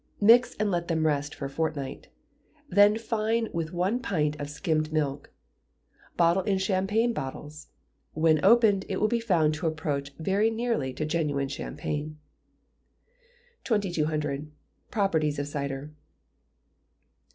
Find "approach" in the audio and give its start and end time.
9.67-10.11